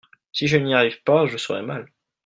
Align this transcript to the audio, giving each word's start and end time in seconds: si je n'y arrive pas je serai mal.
si 0.31 0.47
je 0.47 0.57
n'y 0.57 0.73
arrive 0.73 1.03
pas 1.03 1.27
je 1.27 1.37
serai 1.37 1.61
mal. 1.61 1.87